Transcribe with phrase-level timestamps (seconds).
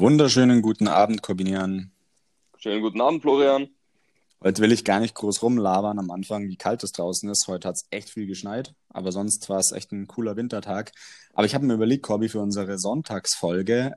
[0.00, 1.90] Wunderschönen guten Abend, Corbinian.
[2.56, 3.68] Schönen guten Abend, Florian.
[4.40, 7.48] Heute will ich gar nicht groß rumlabern am Anfang, wie kalt es draußen ist.
[7.48, 10.92] Heute hat es echt viel geschneit, aber sonst war es echt ein cooler Wintertag.
[11.34, 13.94] Aber ich habe mir überlegt, Corby, für unsere Sonntagsfolge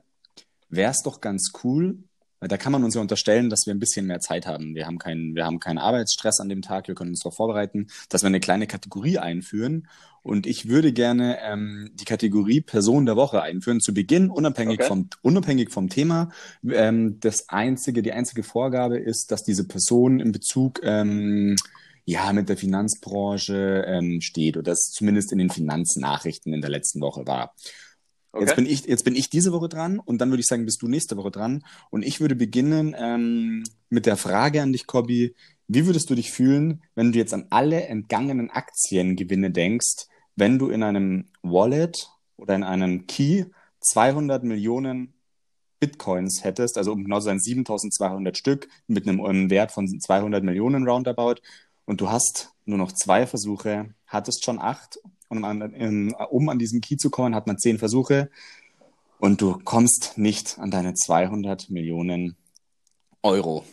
[0.68, 2.02] wäre es doch ganz cool,
[2.42, 4.74] weil da kann man uns ja unterstellen, dass wir ein bisschen mehr Zeit haben.
[4.74, 7.86] Wir haben keinen, wir haben keinen Arbeitsstress an dem Tag, wir können uns darauf vorbereiten,
[8.08, 9.86] dass wir eine kleine Kategorie einführen.
[10.22, 14.88] Und ich würde gerne ähm, die Kategorie Person der Woche einführen, zu Beginn, unabhängig, Okay.
[14.88, 16.30] vom, unabhängig vom Thema.
[16.68, 21.54] Ähm, das einzige, die einzige Vorgabe ist, dass diese Person in Bezug ähm,
[22.04, 27.00] ja, mit der Finanzbranche ähm, steht oder das zumindest in den Finanznachrichten in der letzten
[27.00, 27.54] Woche war.
[28.32, 28.44] Okay.
[28.44, 30.80] Jetzt bin ich, jetzt bin ich diese Woche dran und dann würde ich sagen, bist
[30.80, 31.64] du nächste Woche dran.
[31.90, 35.34] Und ich würde beginnen ähm, mit der Frage an dich, Cobby.
[35.68, 40.70] Wie würdest du dich fühlen, wenn du jetzt an alle entgangenen Aktiengewinne denkst, wenn du
[40.70, 43.44] in einem Wallet oder in einem Key
[43.80, 45.12] 200 Millionen
[45.78, 50.88] Bitcoins hättest, also um genau zu sein 7200 Stück mit einem Wert von 200 Millionen
[50.88, 51.42] roundabout
[51.84, 55.00] und du hast nur noch zwei Versuche, hattest schon acht
[55.32, 58.30] um an, in, um an diesen Key zu kommen, hat man zehn Versuche
[59.18, 62.36] und du kommst nicht an deine 200 Millionen
[63.22, 63.64] Euro.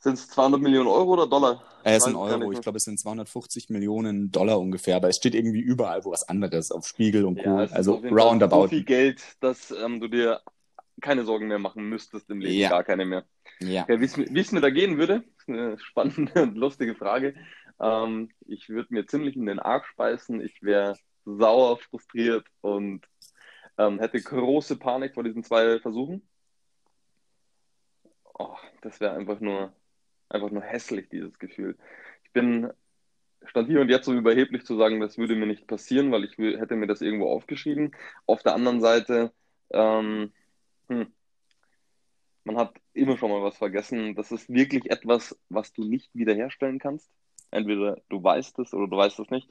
[0.00, 1.62] Sind es 200 Millionen Euro oder Dollar?
[1.84, 5.34] Äh, es sind Euro, ich glaube, es sind 250 Millionen Dollar ungefähr, aber es steht
[5.34, 7.48] irgendwie überall wo was anderes, auf Spiegel und Co.
[7.48, 8.62] Ja, also roundabout.
[8.62, 10.40] so viel Geld, dass ähm, du dir
[11.00, 12.58] keine Sorgen mehr machen müsstest im Leben.
[12.58, 12.70] Ja.
[12.70, 13.24] Gar keine mehr.
[13.60, 13.86] Ja.
[13.88, 16.94] Ja, wie es mir, wie es mir da gehen würde, ist eine spannende und lustige
[16.94, 17.34] Frage.
[17.80, 20.40] Ähm, ich würde mir ziemlich in den Arsch speisen.
[20.40, 23.06] Ich wäre sauer, frustriert und
[23.78, 26.28] ähm, hätte große Panik vor diesen zwei Versuchen.
[28.38, 29.72] Oh, das wäre einfach nur,
[30.28, 31.76] einfach nur hässlich, dieses Gefühl.
[32.24, 32.70] Ich bin,
[33.44, 36.38] stand hier und jetzt so überheblich zu sagen, das würde mir nicht passieren, weil ich
[36.38, 37.92] hätte mir das irgendwo aufgeschrieben.
[38.26, 39.32] Auf der anderen Seite,
[39.70, 40.32] ähm,
[40.88, 41.12] hm,
[42.44, 44.14] man hat immer schon mal was vergessen.
[44.14, 47.10] Das ist wirklich etwas, was du nicht wiederherstellen kannst.
[47.50, 49.48] Entweder du weißt es oder du weißt es nicht.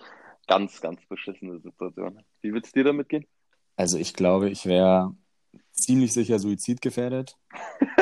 [0.48, 2.24] Ganz, ganz beschissene Situation.
[2.42, 3.26] Wie wird es dir damit gehen?
[3.76, 5.16] Also ich glaube, ich wäre
[5.72, 7.38] ziemlich sicher suizidgefährdet.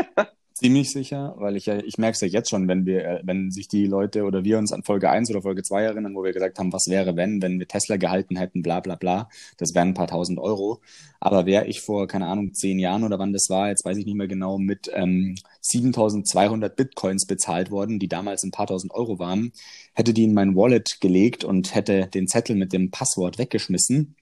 [0.57, 3.51] Ziemlich sicher, weil ich ja, ich merke es ja jetzt schon, wenn wir, äh, wenn
[3.51, 6.31] sich die Leute oder wir uns an Folge 1 oder Folge 2 erinnern, wo wir
[6.31, 9.27] gesagt haben, was wäre, wenn, wenn wir Tesla gehalten hätten, bla bla bla,
[9.57, 10.79] das wären ein paar tausend Euro.
[11.19, 14.05] Aber wäre ich vor, keine Ahnung, zehn Jahren oder wann das war, jetzt weiß ich
[14.05, 19.19] nicht mehr genau, mit ähm, 7200 Bitcoins bezahlt worden, die damals ein paar tausend Euro
[19.19, 19.51] waren,
[19.93, 24.15] hätte die in mein Wallet gelegt und hätte den Zettel mit dem Passwort weggeschmissen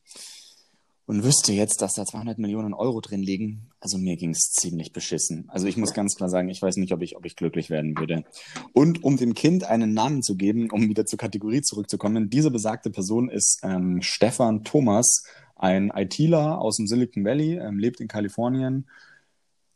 [1.05, 4.93] und wüsste jetzt, dass da 200 Millionen Euro drin liegen, also mir ging es ziemlich
[4.93, 5.45] beschissen.
[5.49, 7.97] Also ich muss ganz klar sagen, ich weiß nicht, ob ich, ob ich glücklich werden
[7.97, 8.23] würde.
[8.71, 12.89] Und um dem Kind einen Namen zu geben, um wieder zur Kategorie zurückzukommen, diese besagte
[12.89, 15.25] Person ist ähm, Stefan Thomas,
[15.55, 18.85] ein ITler aus dem Silicon Valley, ähm, lebt in Kalifornien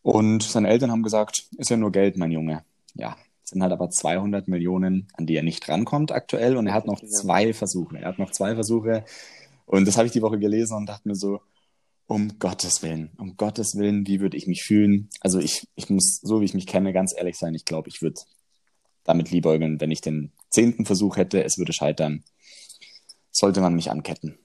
[0.02, 2.64] und seine Eltern haben gesagt, ist ja nur Geld, mein Junge.
[2.96, 6.88] Ja, sind halt aber 200 Millionen, an die er nicht rankommt aktuell und er hat
[6.88, 7.98] noch zwei Versuche.
[7.98, 9.04] Er hat noch zwei Versuche
[9.68, 11.42] und das habe ich die Woche gelesen und dachte mir so,
[12.08, 15.10] um Gottes Willen, um Gottes Willen, wie würde ich mich fühlen?
[15.20, 18.02] Also ich, ich muss, so wie ich mich kenne, ganz ehrlich sein, ich glaube, ich
[18.02, 18.20] würde
[19.04, 22.24] damit liebäugeln, wenn ich den zehnten Versuch hätte, es würde scheitern,
[23.30, 24.40] sollte man mich anketten.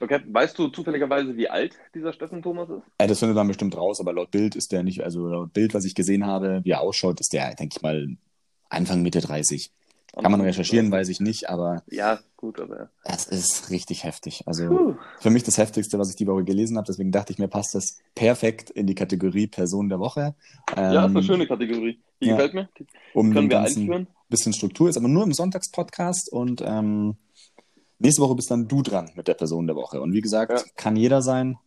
[0.00, 2.82] Okay, weißt du zufälligerweise, wie alt dieser Steffen Thomas ist?
[2.98, 5.72] Äh, das findet man bestimmt raus, aber laut Bild ist der nicht, also laut Bild,
[5.72, 8.08] was ich gesehen habe, wie er ausschaut, ist der, denke ich mal,
[8.68, 9.70] Anfang, Mitte 30.
[10.22, 12.90] Kann man recherchieren, weiß ich nicht, aber Ja, gut, aber.
[13.04, 14.44] es ist richtig heftig.
[14.46, 14.94] Also Puh.
[15.20, 17.74] für mich das Heftigste, was ich die Woche gelesen habe, deswegen dachte ich mir, passt
[17.74, 20.34] das perfekt in die Kategorie Person der Woche.
[20.76, 22.00] Ja, ist Ähm, eine schöne Kategorie.
[22.22, 22.34] Die ja.
[22.36, 22.68] gefällt mir.
[22.78, 24.06] Die um können wir einführen.
[24.28, 27.16] bisschen Struktur ist, aber nur im Sonntagspodcast und ähm,
[27.98, 30.00] nächste Woche bist dann du dran mit der Person der Woche.
[30.00, 30.64] Und wie gesagt, Ja.
[30.76, 31.58] kann jeder sein.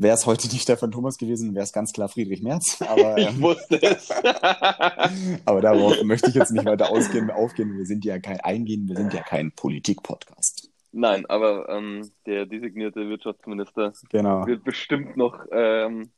[0.00, 2.80] Wäre es heute nicht Stefan Thomas gewesen, wäre es ganz klar Friedrich Merz.
[2.88, 4.10] Aber, Ich ähm, wusste es.
[5.44, 7.76] aber darauf möchte ich jetzt nicht weiter ausgehen, aufgehen.
[7.76, 10.70] Wir sind ja kein Eingehen, wir sind ja kein Politik-Podcast.
[10.92, 14.46] Nein, aber ähm, der designierte Wirtschaftsminister Genau.
[14.46, 16.10] wird bestimmt noch ähm,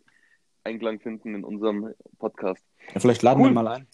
[0.62, 2.62] Einklang finden in unserem Podcast.
[2.94, 3.50] Ja, vielleicht laden wir Cool.
[3.52, 3.86] ihn mal ein.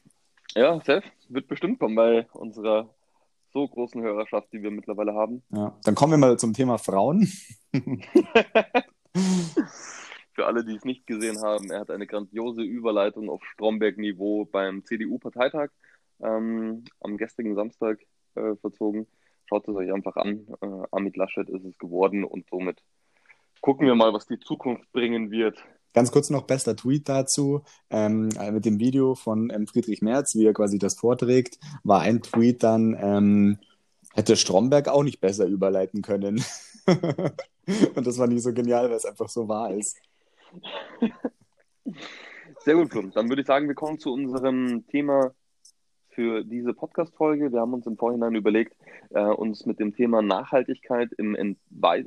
[0.57, 2.91] Ja, Seth, wird bestimmt kommen bei unserer
[3.53, 5.43] so großen Hörerschaft, die wir mittlerweile haben.
[5.51, 5.79] Ja.
[5.85, 7.31] Dann kommen wir mal zum Thema Frauen.
[10.35, 14.85] Für alle, die es nicht gesehen haben, er hat eine grandiose Überleitung auf Stromberg-Niveau beim
[14.85, 15.71] CDU-Parteitag
[16.21, 18.01] ähm, am gestrigen Samstag
[18.35, 19.07] äh, verzogen.
[19.47, 20.47] Schaut es euch einfach an.
[20.61, 22.83] Äh, Amit Laschet ist es geworden und somit
[23.63, 25.59] gucken wir mal, was die Zukunft bringen wird.
[25.95, 27.63] Ganz kurz noch bester Tweet dazu.
[27.89, 32.21] Ähm, mit dem Video von ähm, Friedrich Merz, wie er quasi das vorträgt, war ein
[32.21, 33.59] Tweet dann, ähm,
[34.15, 36.45] hätte Stromberg auch nicht besser überleiten können.
[37.95, 39.97] Und das war nicht so genial, weil es einfach so wahr ist.
[42.61, 43.03] Sehr gut, Flo.
[43.15, 45.33] Dann würde ich sagen, wir kommen zu unserem Thema
[46.11, 47.53] für diese Podcast-Folge.
[47.53, 48.75] Wir haben uns im Vorhinein überlegt,
[49.11, 51.57] äh, uns mit dem Thema Nachhaltigkeit im,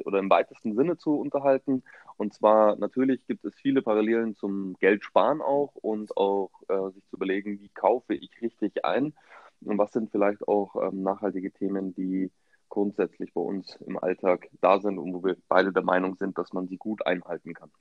[0.04, 1.84] oder im weitesten Sinne zu unterhalten.
[2.18, 7.18] Und zwar natürlich gibt es viele Parallelen zum Geldsparen auch und auch äh, sich zu
[7.18, 9.14] überlegen, wie kaufe ich richtig ein
[9.62, 12.32] und was sind vielleicht auch ähm, nachhaltige Themen, die
[12.70, 16.54] grundsätzlich bei uns im Alltag da sind und wo wir beide der Meinung sind, dass
[16.54, 17.72] man sie gut einhalten kann.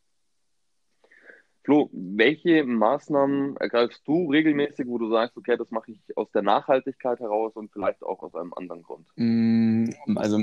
[1.69, 6.41] Flo, welche Maßnahmen ergreifst du regelmäßig, wo du sagst, okay, das mache ich aus der
[6.41, 9.07] Nachhaltigkeit heraus und vielleicht auch aus einem anderen Grund?
[9.17, 10.41] Mm, also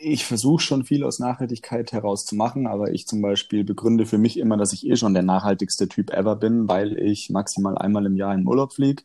[0.00, 4.18] ich versuche schon viel aus Nachhaltigkeit heraus zu machen, aber ich zum Beispiel begründe für
[4.18, 8.06] mich immer, dass ich eh schon der nachhaltigste Typ ever bin, weil ich maximal einmal
[8.06, 9.04] im Jahr in Urlaub fliege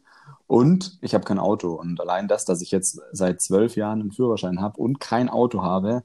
[0.50, 1.76] und ich habe kein Auto.
[1.76, 5.62] Und allein das, dass ich jetzt seit zwölf Jahren einen Führerschein habe und kein Auto
[5.62, 6.02] habe,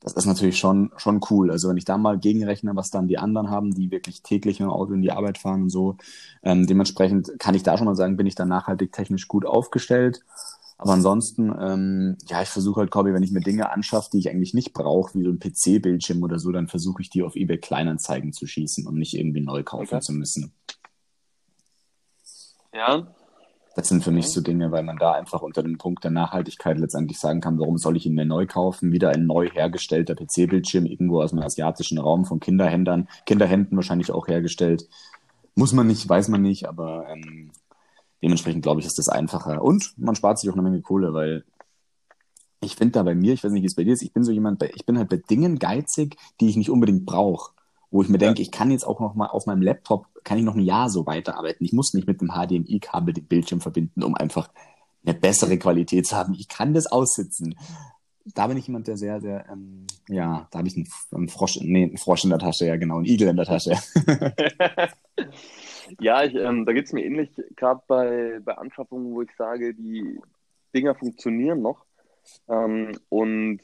[0.00, 1.50] das ist natürlich schon, schon cool.
[1.50, 4.68] Also wenn ich da mal gegenrechne, was dann die anderen haben, die wirklich täglich mit
[4.68, 5.96] dem Auto in die Arbeit fahren und so,
[6.42, 10.20] ähm, dementsprechend kann ich da schon mal sagen, bin ich da nachhaltig technisch gut aufgestellt.
[10.76, 14.28] Aber ansonsten, ähm, ja, ich versuche halt, Corby, wenn ich mir Dinge anschaffe, die ich
[14.28, 17.56] eigentlich nicht brauche, wie so ein PC-Bildschirm oder so, dann versuche ich die auf eBay
[17.56, 20.00] Kleinanzeigen zu schießen und nicht irgendwie neu kaufen okay.
[20.00, 20.52] zu müssen.
[22.74, 23.06] Ja,
[23.74, 26.78] das sind für mich so Dinge, weil man da einfach unter dem Punkt der Nachhaltigkeit
[26.78, 28.92] letztendlich sagen kann, warum soll ich ihn mir neu kaufen?
[28.92, 34.28] Wieder ein neu hergestellter PC-Bildschirm irgendwo aus dem asiatischen Raum von Kinderhändlern, Kinderhänden wahrscheinlich auch
[34.28, 34.88] hergestellt.
[35.56, 37.50] Muss man nicht, weiß man nicht, aber ähm,
[38.22, 39.62] dementsprechend glaube ich, ist das einfacher.
[39.62, 41.44] Und man spart sich auch eine Menge Kohle, weil
[42.60, 44.22] ich finde da bei mir, ich weiß nicht, wie es bei dir ist, ich bin
[44.22, 47.53] so jemand, ich bin halt bei Dingen geizig, die ich nicht unbedingt brauche
[47.94, 50.42] wo ich mir denke, ich kann jetzt auch noch mal auf meinem Laptop, kann ich
[50.42, 51.64] noch ein Jahr so weiterarbeiten.
[51.64, 54.50] Ich muss nicht mit dem HDMI-Kabel den Bildschirm verbinden, um einfach
[55.06, 56.34] eine bessere Qualität zu haben.
[56.34, 57.54] Ich kann das aussitzen.
[58.34, 61.60] Da bin ich jemand, der sehr, sehr, ähm, ja, da habe ich einen, einen, Frosch,
[61.60, 63.76] nee, einen Frosch in der Tasche, ja genau, einen Igel in der Tasche.
[66.00, 69.72] ja, ich, ähm, da geht es mir ähnlich, gerade bei, bei Anschaffungen, wo ich sage,
[69.72, 70.18] die
[70.74, 71.84] Dinger funktionieren noch,
[72.48, 73.60] ähm, und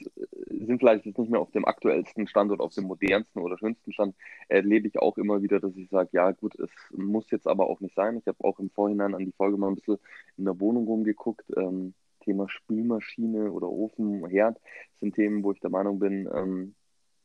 [0.49, 3.93] sind vielleicht jetzt nicht mehr auf dem aktuellsten Stand oder auf dem modernsten oder schönsten
[3.93, 4.15] Stand,
[4.49, 7.81] erlebe ich auch immer wieder, dass ich sage, ja gut, es muss jetzt aber auch
[7.81, 8.19] nicht sein.
[8.19, 9.99] Ich habe auch im Vorhinein an die Folge mal ein bisschen
[10.37, 11.47] in der Wohnung rumgeguckt.
[11.57, 14.61] Ähm, Thema Spülmaschine oder Ofen, Herd
[15.01, 16.75] sind Themen, wo ich der Meinung bin, ähm,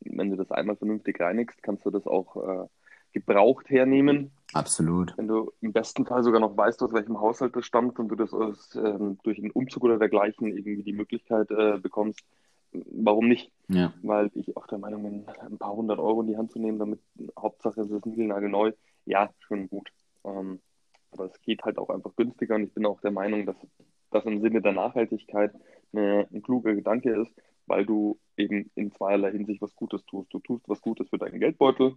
[0.00, 2.66] wenn du das einmal vernünftig reinigst, kannst du das auch äh,
[3.12, 4.30] gebraucht hernehmen.
[4.56, 5.16] Absolut.
[5.16, 8.16] Wenn du im besten Fall sogar noch weißt, aus welchem Haushalt das stammt und du
[8.16, 12.24] das aus, ähm, durch einen Umzug oder dergleichen irgendwie die Möglichkeit äh, bekommst,
[12.72, 13.52] warum nicht?
[13.68, 13.92] Ja.
[14.02, 16.78] Weil ich auch der Meinung bin, ein paar hundert Euro in die Hand zu nehmen,
[16.78, 17.00] damit
[17.38, 18.72] Hauptsache es ist neu,
[19.04, 19.90] ja, schon gut.
[20.24, 20.60] Ähm,
[21.12, 23.56] aber es geht halt auch einfach günstiger und ich bin auch der Meinung, dass
[24.10, 25.52] das im Sinne der Nachhaltigkeit
[25.92, 27.32] eine, ein kluger Gedanke ist,
[27.66, 30.32] weil du eben in zweierlei Hinsicht was Gutes tust.
[30.32, 31.94] Du tust was Gutes für deinen Geldbeutel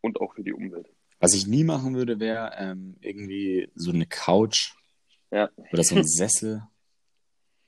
[0.00, 0.88] und auch für die Umwelt.
[1.20, 4.72] Was ich nie machen würde, wäre ähm, irgendwie so eine Couch
[5.30, 5.50] ja.
[5.70, 6.62] oder so ein Sessel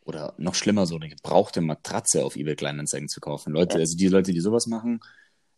[0.04, 3.52] oder noch schlimmer, so eine gebrauchte Matratze auf eBay Kleinanzeigen zu kaufen.
[3.52, 3.80] Leute, ja.
[3.80, 5.00] also die Leute, die sowas machen,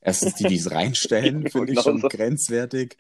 [0.00, 2.96] erstens die, die es reinstellen, finde ich schon grenzwertig.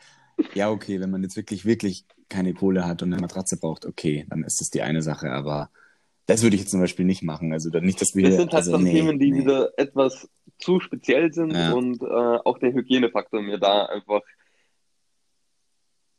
[0.54, 4.26] Ja, okay, wenn man jetzt wirklich, wirklich keine Kohle hat und eine Matratze braucht, okay,
[4.28, 5.70] dann ist das die eine Sache, aber
[6.26, 7.52] das würde ich jetzt zum Beispiel nicht machen.
[7.52, 8.28] Also nicht, dass wir.
[8.28, 9.40] Das sind halt also, dann nee, Themen, die nee.
[9.40, 11.72] wieder etwas zu speziell sind ja.
[11.72, 14.22] und äh, auch der Hygienefaktor mir da einfach,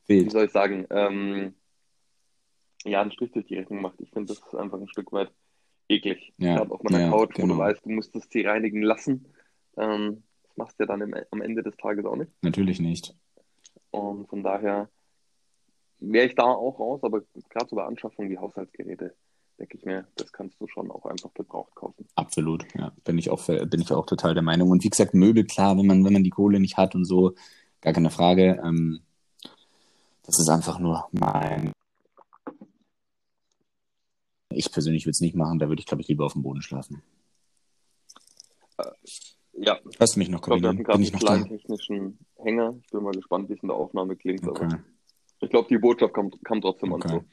[0.06, 0.28] Fehlt.
[0.28, 1.56] wie soll ich sagen, ähm,
[2.84, 4.00] ja, einen Strich durch die Rechnung macht.
[4.00, 5.32] Ich finde, das einfach ein Stück weit
[5.90, 6.34] eklig.
[6.38, 6.58] Ja.
[6.58, 7.50] Gerade auf meiner ja, Couch, genau.
[7.50, 9.28] wo du weißt, du musstest sie reinigen lassen.
[9.78, 12.32] Ähm, das machst du ja dann im, am Ende des Tages auch nicht.
[12.42, 13.16] Natürlich nicht.
[13.92, 14.90] Und von daher
[16.00, 19.16] wäre ich da auch raus, aber gerade so bei Anschaffung wie Haushaltsgeräte
[19.58, 22.06] denke ich mir, das kannst du schon auch einfach gebraucht kaufen.
[22.16, 22.92] Absolut, ja.
[23.04, 24.70] Bin ich auch, bin ich auch total der Meinung.
[24.70, 27.34] Und wie gesagt, Möbel, klar, wenn man, wenn man die Kohle nicht hat und so,
[27.80, 28.62] gar keine Frage.
[28.64, 29.00] Ähm,
[30.26, 31.72] das ist einfach nur mein.
[34.50, 36.62] Ich persönlich würde es nicht machen, da würde ich, glaube ich, lieber auf dem Boden
[36.62, 37.04] schlafen.
[38.78, 38.84] Äh,
[39.54, 39.80] ja.
[39.98, 40.72] Hörst du mich noch, Corinne?
[40.72, 42.76] Ich glaube, wir hatten einen kleinen technischen Hänger.
[42.84, 44.48] Ich bin mal gespannt, wie es in der Aufnahme klingt.
[44.48, 44.66] Okay.
[44.66, 44.80] Aber
[45.42, 47.08] ich glaube, die Botschaft kam, kam trotzdem okay.
[47.08, 47.20] an.
[47.20, 47.26] So.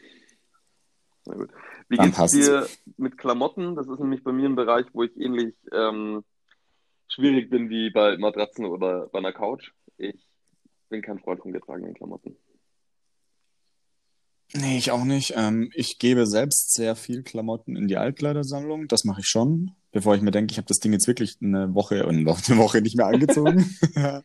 [1.26, 1.50] Na gut.
[1.88, 3.76] Wie geht es dir mit Klamotten?
[3.76, 6.24] Das ist nämlich bei mir ein Bereich, wo ich ähnlich ähm,
[7.08, 9.72] schwierig bin wie bei Matratzen oder bei einer Couch.
[9.96, 10.28] Ich
[10.88, 12.36] bin kein Freund von getragenen Klamotten.
[14.54, 15.34] Nee, ich auch nicht.
[15.36, 18.88] Ähm, ich gebe selbst sehr viel Klamotten in die Altkleidersammlung.
[18.88, 19.72] Das mache ich schon.
[19.92, 22.80] Bevor ich mir denke, ich habe das Ding jetzt wirklich eine Woche und eine Woche
[22.80, 23.76] nicht mehr angezogen,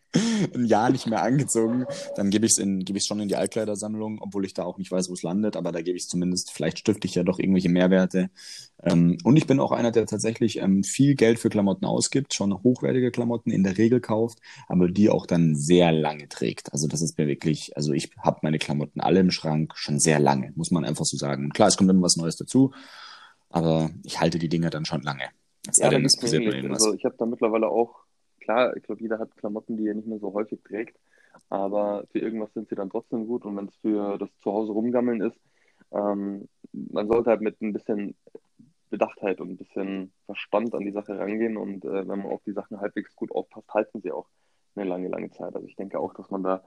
[0.54, 3.36] ein Jahr nicht mehr angezogen, dann gebe ich es in, gebe ich schon in die
[3.36, 6.10] Altkleidersammlung, obwohl ich da auch nicht weiß, wo es landet, aber da gebe ich es
[6.10, 8.30] zumindest, vielleicht stifte ich ja doch irgendwelche Mehrwerte.
[8.84, 12.54] Ähm, und ich bin auch einer, der tatsächlich ähm, viel Geld für Klamotten ausgibt, schon
[12.64, 16.72] hochwertige Klamotten in der Regel kauft, aber die auch dann sehr lange trägt.
[16.72, 20.20] Also das ist mir wirklich, also ich habe meine Klamotten alle im Schrank schon sehr
[20.20, 21.50] lange, muss man einfach so sagen.
[21.50, 22.72] Klar, es kommt immer was Neues dazu,
[23.50, 25.24] aber ich halte die Dinge dann schon lange.
[25.70, 26.84] Es ja, es passiert nur irgendwas.
[26.84, 28.04] Also ich habe da mittlerweile auch,
[28.40, 30.98] klar, ich glaube, jeder hat Klamotten, die er nicht mehr so häufig trägt,
[31.50, 35.22] aber für irgendwas sind sie dann trotzdem gut und wenn es für das Zuhause rumgammeln
[35.22, 35.38] ist,
[35.92, 38.16] ähm, man sollte halt mit ein bisschen
[38.90, 42.54] Bedachtheit und ein bisschen Verstand an die Sache rangehen und äh, wenn man auf die
[42.54, 44.28] Sachen halbwegs gut aufpasst, halten sie auch
[44.76, 45.56] eine lange, lange Zeit.
[45.56, 46.64] Also ich denke auch, dass man da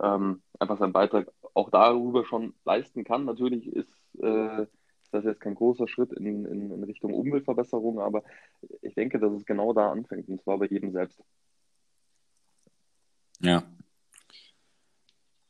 [0.00, 3.24] ähm, einfach seinen Beitrag auch darüber schon leisten kann.
[3.24, 3.88] Natürlich ist
[4.20, 4.66] äh,
[5.12, 8.24] das ist jetzt kein großer Schritt in, in, in, Richtung Umweltverbesserung, aber
[8.80, 11.22] ich denke, dass es genau da anfängt, und zwar bei jedem selbst.
[13.40, 13.62] Ja.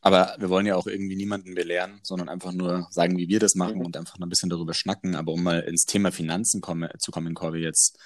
[0.01, 3.55] Aber wir wollen ja auch irgendwie niemanden belehren, sondern einfach nur sagen, wie wir das
[3.55, 3.85] machen mhm.
[3.85, 5.15] und einfach noch ein bisschen darüber schnacken.
[5.15, 7.97] Aber um mal ins Thema Finanzen komme, zu kommen, Corby, jetzt,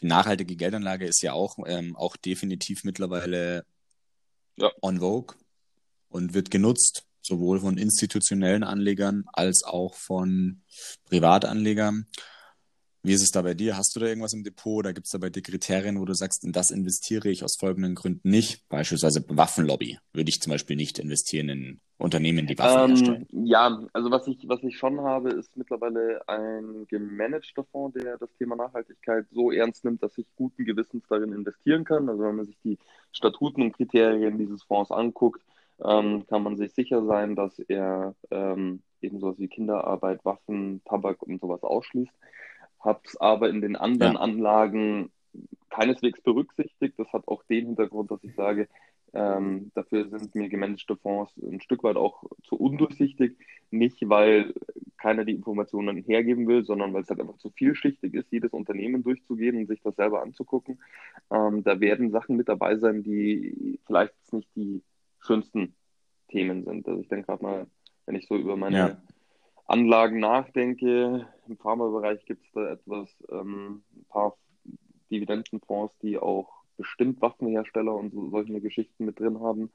[0.00, 3.64] die nachhaltige Geldanlage ist ja auch, ähm, auch definitiv mittlerweile
[4.56, 4.72] ja.
[4.82, 5.36] on vogue
[6.08, 10.62] und wird genutzt sowohl von institutionellen Anlegern als auch von
[11.08, 12.06] Privatanlegern.
[13.06, 13.76] Wie ist es da bei dir?
[13.76, 16.12] Hast du da irgendwas im Depot oder gibt es da bei dir Kriterien, wo du
[16.12, 18.68] sagst, in das investiere ich aus folgenden Gründen nicht?
[18.68, 23.26] Beispielsweise Waffenlobby würde ich zum Beispiel nicht investieren in Unternehmen, die Waffen ähm, herstellen.
[23.30, 28.34] Ja, also was ich, was ich schon habe, ist mittlerweile ein gemanagter Fonds, der das
[28.38, 32.08] Thema Nachhaltigkeit so ernst nimmt, dass ich guten Gewissens darin investieren kann.
[32.08, 32.76] Also wenn man sich die
[33.12, 35.42] Statuten und Kriterien dieses Fonds anguckt,
[35.84, 41.22] ähm, kann man sich sicher sein, dass er ähm, eben sowas wie Kinderarbeit, Waffen, Tabak
[41.22, 42.12] und sowas ausschließt.
[42.80, 44.20] Habe es aber in den anderen ja.
[44.20, 45.10] Anlagen
[45.70, 46.98] keineswegs berücksichtigt.
[46.98, 48.68] Das hat auch den Hintergrund, dass ich sage,
[49.12, 53.36] ähm, dafür sind mir gemanagte Fonds ein Stück weit auch zu undurchsichtig.
[53.70, 54.54] Nicht, weil
[54.98, 59.02] keiner die Informationen hergeben will, sondern weil es halt einfach zu vielschichtig ist, jedes Unternehmen
[59.02, 60.80] durchzugehen und sich das selber anzugucken.
[61.30, 64.82] Ähm, da werden Sachen mit dabei sein, die vielleicht nicht die
[65.26, 65.74] schönsten
[66.28, 66.86] Themen sind.
[66.88, 67.66] Also ich denke gerade mal,
[68.06, 69.02] wenn ich so über meine ja.
[69.66, 74.36] Anlagen nachdenke, im Pharmabereich gibt es da etwas, ähm, ein paar
[75.10, 79.72] Dividendenfonds, die auch bestimmt Waffenhersteller und so, solche Geschichten mit drin haben.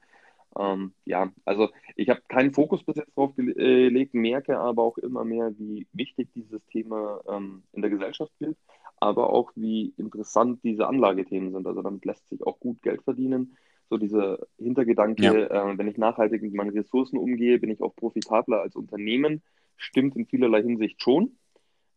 [0.58, 5.24] Ähm, ja, also ich habe keinen Fokus bis jetzt drauf gelegt, merke aber auch immer
[5.24, 8.56] mehr, wie wichtig dieses Thema ähm, in der Gesellschaft wird,
[9.00, 11.66] aber auch wie interessant diese Anlagethemen sind.
[11.66, 13.56] Also damit lässt sich auch gut Geld verdienen
[13.88, 15.70] so dieser Hintergedanke, ja.
[15.70, 19.42] äh, wenn ich nachhaltig mit meinen Ressourcen umgehe, bin ich auch profitabler als Unternehmen,
[19.76, 21.36] stimmt in vielerlei Hinsicht schon.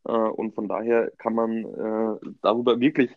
[0.06, 3.12] Äh, und von daher kann man äh, darüber wirklich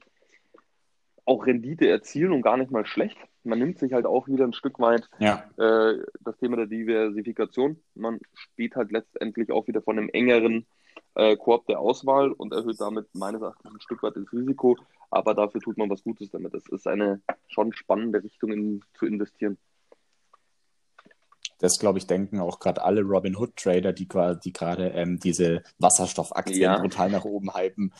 [1.25, 3.19] auch Rendite erzielen und gar nicht mal schlecht.
[3.45, 5.45] Man nimmt sich halt auch wieder ein Stück weit ja.
[5.59, 7.83] Äh, das Thema der Diversifikation.
[7.95, 10.67] Man steht halt letztendlich auch wieder von einem engeren
[11.15, 14.77] äh, Korb der Auswahl und erhöht damit meines Erachtens ein Stück weit das Risiko.
[15.11, 16.55] Aber dafür tut man was Gutes damit.
[16.55, 19.59] Das ist eine schon spannende Richtung in, zu investieren.
[21.61, 24.09] Das, glaube ich, denken auch gerade alle Robin-Hood-Trader, die,
[24.45, 26.79] die gerade ähm, diese Wasserstoffaktien ja.
[26.79, 27.93] brutal nach oben hypen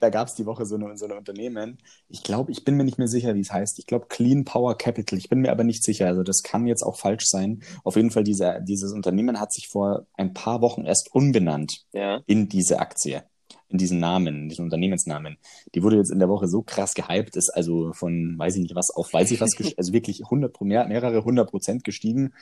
[0.00, 1.78] da gab es die Woche so eine, so eine Unternehmen.
[2.08, 3.78] Ich glaube, ich bin mir nicht mehr sicher, wie es heißt.
[3.78, 5.18] Ich glaube Clean Power Capital.
[5.18, 6.06] Ich bin mir aber nicht sicher.
[6.06, 7.62] Also das kann jetzt auch falsch sein.
[7.84, 12.20] Auf jeden Fall, diese, dieses Unternehmen hat sich vor ein paar Wochen erst umbenannt ja.
[12.26, 13.22] in diese Aktie
[13.68, 15.38] in diesen Namen, in diesen Unternehmensnamen.
[15.74, 18.74] Die wurde jetzt in der Woche so krass gehypt, ist also von, weiß ich nicht
[18.74, 22.32] was, auf weiß ich was, also wirklich 100, mehrere hundert Prozent gestiegen.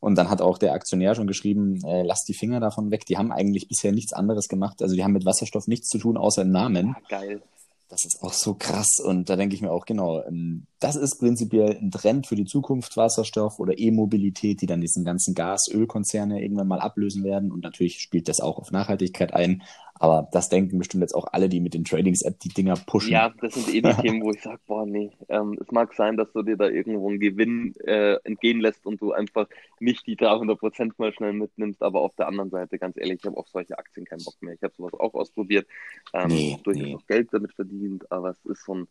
[0.00, 3.06] Und dann hat auch der Aktionär schon geschrieben, äh, lass die Finger davon weg.
[3.06, 4.82] Die haben eigentlich bisher nichts anderes gemacht.
[4.82, 6.96] Also die haben mit Wasserstoff nichts zu tun, außer Namen.
[7.08, 7.42] Ja, geil.
[7.88, 8.98] Das ist auch so krass.
[8.98, 12.46] Und da denke ich mir auch, genau, ähm, das ist prinzipiell ein Trend für die
[12.46, 17.52] Zukunft, Wasserstoff oder E-Mobilität, die dann diesen ganzen Gas-Ölkonzerne irgendwann mal ablösen werden.
[17.52, 19.62] Und natürlich spielt das auch auf Nachhaltigkeit ein.
[20.00, 23.12] Aber das denken bestimmt jetzt auch alle, die mit den Tradings-App die Dinger pushen.
[23.12, 26.16] Ja, das sind eh die Themen, wo ich sage, boah, nee, ähm, es mag sein,
[26.16, 29.46] dass du dir da irgendwo einen Gewinn äh, entgehen lässt und du einfach
[29.78, 33.26] nicht die 300 Prozent mal schnell mitnimmst, aber auf der anderen Seite, ganz ehrlich, ich
[33.26, 34.54] habe auf solche Aktien keinen Bock mehr.
[34.54, 35.66] Ich habe sowas auch ausprobiert,
[36.12, 36.96] ähm, nee, durchaus nee.
[36.96, 38.88] auch Geld damit verdient, aber es ist so ein,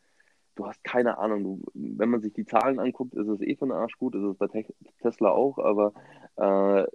[0.56, 3.74] du hast keine Ahnung, du, wenn man sich die Zahlen anguckt, ist es eh von
[3.74, 4.66] Arsch gut, ist es bei Te
[5.02, 5.94] Tesla auch, aber
[6.38, 6.88] äh,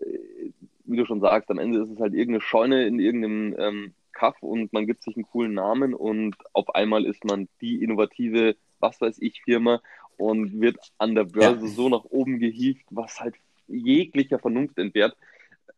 [0.85, 4.43] wie du schon sagst, am Ende ist es halt irgendeine Scheune in irgendeinem ähm, Kaff
[4.43, 9.01] und man gibt sich einen coolen Namen und auf einmal ist man die innovative, was
[9.01, 9.81] weiß ich, Firma
[10.17, 11.73] und wird an der Börse ja.
[11.73, 13.37] so nach oben gehievt, was halt
[13.69, 15.17] jeglicher Vernunft entbehrt.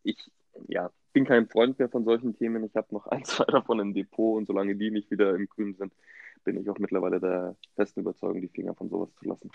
[0.05, 0.17] Ich,
[0.69, 2.65] ja, bin kein Freund mehr von solchen Themen.
[2.65, 5.75] Ich habe noch ein, zwei davon im Depot und solange die nicht wieder im Grün
[5.75, 5.93] sind,
[6.45, 9.51] bin ich auch mittlerweile der festen Überzeugung, die Finger von sowas zu lassen.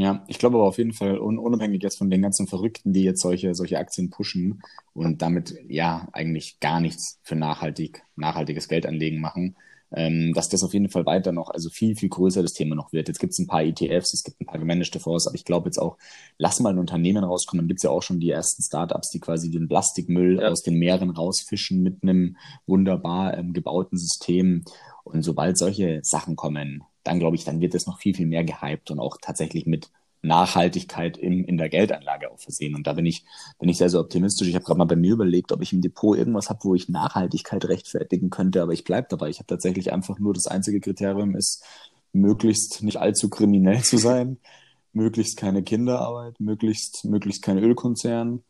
[0.00, 3.02] Ja, ich glaube aber auf jeden Fall, un unabhängig jetzt von den ganzen Verrückten, die
[3.02, 4.62] jetzt solche, solche Aktien pushen
[4.94, 9.56] und damit ja eigentlich gar nichts für nachhaltig, nachhaltiges Geldanlegen machen,
[9.92, 12.94] ähm, dass das auf jeden Fall weiter noch, also viel, viel größer das Thema noch
[12.94, 13.08] wird.
[13.08, 15.66] Jetzt gibt es ein paar ETFs, es gibt ein paar gemanagte Fonds, aber ich glaube
[15.66, 15.98] jetzt auch,
[16.38, 19.20] lass mal ein Unternehmen rauskommen, dann gibt es ja auch schon die ersten Startups, die
[19.20, 20.48] quasi den Plastikmüll ja.
[20.48, 24.64] aus den Meeren rausfischen mit einem wunderbar ähm, gebauten System.
[25.04, 28.44] Und sobald solche Sachen kommen, dann glaube ich, dann wird es noch viel, viel mehr
[28.44, 29.90] gehypt und auch tatsächlich mit
[30.22, 32.74] Nachhaltigkeit in, in der Geldanlage auch versehen.
[32.74, 33.24] Und da bin ich,
[33.58, 34.48] bin ich sehr, sehr optimistisch.
[34.48, 36.88] Ich habe gerade mal bei mir überlegt, ob ich im Depot irgendwas habe, wo ich
[36.88, 39.30] Nachhaltigkeit rechtfertigen könnte, aber ich bleibe dabei.
[39.30, 41.64] Ich habe tatsächlich einfach nur das einzige Kriterium ist,
[42.12, 44.38] möglichst nicht allzu kriminell zu sein,
[44.92, 48.42] möglichst keine Kinderarbeit, möglichst, möglichst kein Ölkonzern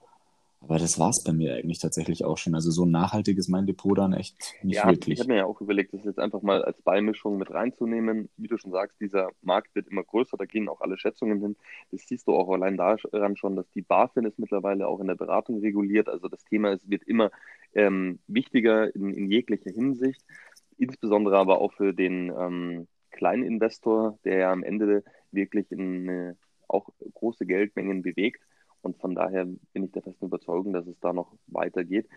[0.62, 2.54] aber das war es bei mir eigentlich tatsächlich auch schon.
[2.54, 5.14] Also so nachhaltig ist mein Depot dann echt nicht ja, wirklich.
[5.14, 8.28] Ich habe mir ja auch überlegt, das jetzt einfach mal als Beimischung mit reinzunehmen.
[8.36, 11.56] Wie du schon sagst, dieser Markt wird immer größer, da gehen auch alle Schätzungen hin.
[11.90, 15.14] Das siehst du auch allein daran schon, dass die BaFin ist mittlerweile auch in der
[15.14, 16.08] Beratung reguliert.
[16.08, 17.30] Also das Thema ist, wird immer
[17.74, 20.22] ähm, wichtiger in, in, jeglicher Hinsicht.
[20.76, 26.34] Insbesondere aber auch für den ähm, kleinen Investor, der ja am Ende wirklich in äh,
[26.68, 28.42] auch große Geldmengen bewegt
[28.82, 32.08] und von daher bin ich der festen Überzeugung, dass es da noch weitergeht.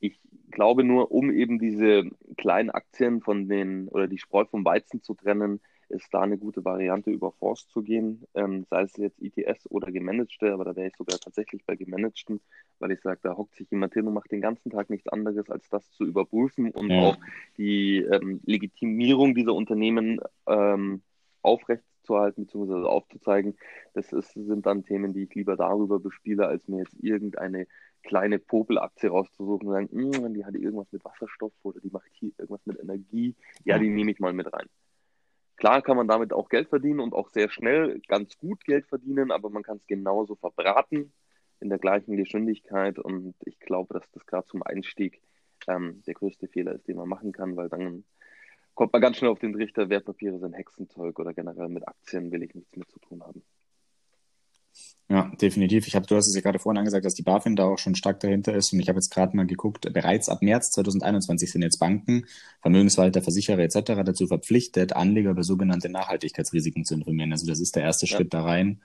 [0.00, 0.18] Ich
[0.50, 2.04] glaube nur, um eben diese
[2.36, 5.60] kleinen Aktien von den oder die Spreu vom Weizen zu trennen,
[5.92, 9.92] ist da eine gute Variante, über Fonds zu gehen, ähm, sei es jetzt ETS oder
[9.92, 12.40] gemanagte, aber da wäre ich sogar tatsächlich bei gemanagten,
[12.78, 15.50] weil ich sage, da hockt sich jemand hin und macht den ganzen Tag nichts anderes,
[15.50, 17.00] als das zu überprüfen und ja.
[17.00, 17.18] auch
[17.58, 21.02] die ähm, Legitimierung dieser Unternehmen ähm,
[21.42, 22.86] aufrecht aufzuhalten bzw.
[22.86, 23.56] aufzuzeigen.
[23.94, 27.66] Das ist, sind dann Themen, die ich lieber darüber bespiele, als mir jetzt irgendeine
[28.02, 32.32] kleine Popelaktie rauszusuchen und sagen, hm, die hat irgendwas mit Wasserstoff oder die macht hier
[32.38, 33.36] irgendwas mit Energie.
[33.64, 34.66] Ja, die nehme ich mal mit rein.
[35.56, 39.30] Klar kann man damit auch Geld verdienen und auch sehr schnell ganz gut Geld verdienen,
[39.30, 41.12] aber man kann es genauso verbraten
[41.60, 45.22] in der gleichen Geschwindigkeit und ich glaube, dass das gerade zum Einstieg
[45.68, 48.02] ähm, der größte Fehler ist, den man machen kann, weil dann
[48.74, 52.42] kommt man ganz schnell auf den Trichter, Wertpapiere sind Hexenzeug oder generell mit Aktien will
[52.42, 53.42] ich nichts mehr zu tun haben.
[55.08, 55.86] Ja, definitiv.
[55.86, 57.94] Ich habe, du hast es ja gerade vorhin angesagt, dass die BaFin da auch schon
[57.94, 58.72] stark dahinter ist.
[58.72, 62.24] Und ich habe jetzt gerade mal geguckt, bereits ab März 2021 sind jetzt Banken,
[62.62, 64.02] Vermögensverwalter, Versicherer etc.
[64.04, 67.32] dazu verpflichtet, Anleger über sogenannte Nachhaltigkeitsrisiken zu informieren.
[67.32, 68.16] Also das ist der erste ja.
[68.16, 68.80] Schritt da rein.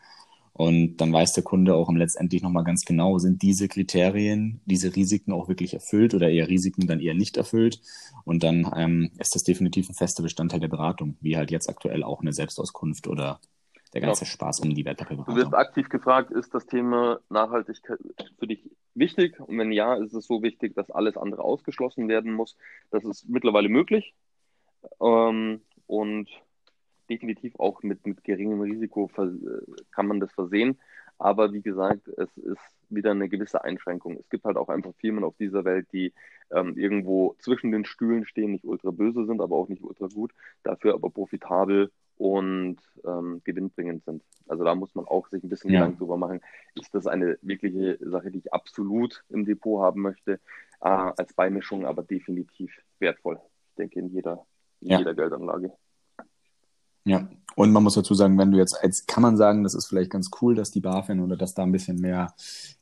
[0.58, 5.32] Und dann weiß der Kunde auch letztendlich nochmal ganz genau, sind diese Kriterien, diese Risiken
[5.32, 7.80] auch wirklich erfüllt oder eher Risiken dann eher nicht erfüllt.
[8.26, 12.04] Und dann ähm, ist das definitiv ein fester Bestandteil der Beratung, wie halt jetzt aktuell
[12.04, 13.39] auch eine Selbstauskunft oder
[13.93, 14.32] der ganze genau.
[14.32, 15.36] Spaß um die Wertpapierberatung.
[15.36, 18.00] Du wirst aktiv gefragt, ist das Thema Nachhaltigkeit
[18.39, 19.39] für dich wichtig?
[19.39, 22.58] Und wenn ja, ist es so wichtig, dass alles andere ausgeschlossen werden muss.
[22.89, 24.15] Das ist mittlerweile möglich.
[25.00, 26.30] Ähm, und
[27.10, 29.10] definitiv auch mit, mit geringem Risiko
[29.91, 30.78] kann man das versehen.
[31.20, 34.17] Aber wie gesagt, es ist wieder eine gewisse Einschränkung.
[34.17, 36.13] Es gibt halt auch einfach Firmen auf dieser Welt, die
[36.52, 40.32] ähm, irgendwo zwischen den Stühlen stehen, nicht ultra böse sind, aber auch nicht ultra gut,
[40.63, 44.24] dafür aber profitabel und ähm, gewinnbringend sind.
[44.48, 45.80] Also da muss man auch sich ein bisschen ja.
[45.80, 46.41] Gedanken drüber machen,
[46.76, 50.34] ist das eine wirkliche Sache, die ich absolut im Depot haben möchte,
[50.82, 53.39] äh, als Beimischung, aber definitiv wertvoll.
[53.70, 54.46] Ich denke in jeder,
[54.82, 55.00] in ja.
[55.00, 55.72] jeder Geldanlage.
[57.08, 59.88] Ja, und man muss dazu sagen, wenn du jetzt, jetzt kann man sagen, das ist
[59.88, 62.34] vielleicht ganz cool, dass die BaFin oder dass da ein bisschen mehr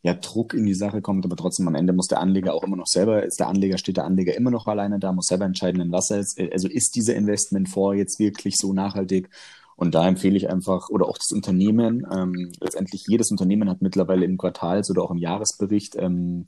[0.01, 2.75] ja, Druck in die Sache kommt, aber trotzdem am Ende muss der Anleger auch immer
[2.75, 5.79] noch selber, ist der Anleger, steht der Anleger immer noch alleine da, muss selber entscheiden,
[5.79, 9.29] in was er jetzt, also ist dieser Investmentfonds jetzt wirklich so nachhaltig?
[9.75, 14.25] Und da empfehle ich einfach, oder auch das Unternehmen, ähm, letztendlich jedes Unternehmen hat mittlerweile
[14.25, 16.47] im Quartals- oder auch im Jahresbericht ähm,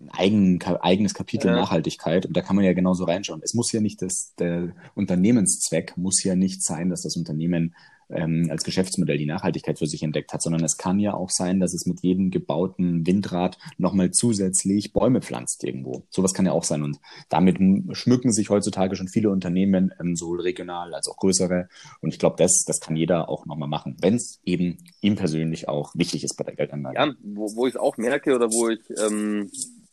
[0.00, 1.54] ein eigen, eigenes Kapitel ja.
[1.54, 3.40] Nachhaltigkeit und da kann man ja genauso reinschauen.
[3.42, 7.74] Es muss ja nicht das, der Unternehmenszweck muss ja nicht sein, dass das Unternehmen
[8.12, 11.60] ähm, als Geschäftsmodell die Nachhaltigkeit für sich entdeckt hat, sondern es kann ja auch sein,
[11.60, 16.04] dass es mit jedem gebauten Windrad nochmal zusätzlich Bäume pflanzt irgendwo.
[16.10, 17.58] Sowas kann ja auch sein und damit
[17.96, 21.68] schmücken sich heutzutage schon viele Unternehmen, ähm, sowohl regional als auch größere
[22.00, 25.68] und ich glaube, das, das kann jeder auch nochmal machen, wenn es eben ihm persönlich
[25.68, 26.96] auch wichtig ist bei der Geldanlage.
[26.96, 29.50] Ja, wo, wo ich es auch merke oder wo ich ähm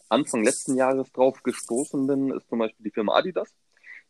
[0.09, 3.53] Anfang letzten Jahres drauf gestoßen bin, ist zum Beispiel die Firma Adidas,